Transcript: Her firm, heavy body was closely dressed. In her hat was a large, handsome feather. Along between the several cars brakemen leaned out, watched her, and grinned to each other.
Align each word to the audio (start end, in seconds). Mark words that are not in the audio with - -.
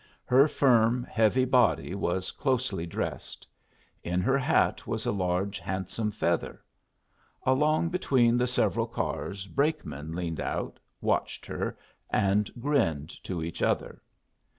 Her 0.25 0.47
firm, 0.47 1.03
heavy 1.03 1.45
body 1.45 1.93
was 1.93 2.31
closely 2.31 2.87
dressed. 2.87 3.45
In 4.03 4.19
her 4.19 4.39
hat 4.39 4.87
was 4.87 5.05
a 5.05 5.11
large, 5.11 5.59
handsome 5.59 6.09
feather. 6.09 6.63
Along 7.43 7.89
between 7.89 8.35
the 8.35 8.47
several 8.47 8.87
cars 8.87 9.45
brakemen 9.45 10.15
leaned 10.15 10.39
out, 10.39 10.79
watched 11.01 11.45
her, 11.45 11.77
and 12.09 12.49
grinned 12.59 13.11
to 13.25 13.43
each 13.43 13.61
other. 13.61 14.01